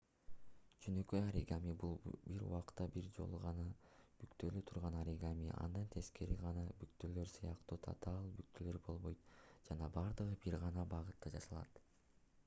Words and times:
жөнөкөй 0.83 1.19
оригами 1.25 1.73
бул 1.83 1.91
бир 2.29 2.45
убакта 2.45 2.87
бир 2.95 3.09
жолу 3.17 3.41
гана 3.43 3.65
бүктөлө 4.23 4.63
турган 4.71 4.97
оригами 5.01 5.51
анда 5.65 5.83
тескери 5.97 6.39
жакка 6.41 6.65
бүктөөлөр 6.81 7.29
сыяктуу 7.35 7.79
татаал 7.91 8.33
бүктөөлөр 8.41 8.81
болбойт 8.91 9.31
жана 9.71 9.91
бардыгы 10.01 10.39
бир 10.49 10.59
гана 10.67 10.89
багытта 10.99 11.35
жасалат 11.39 11.83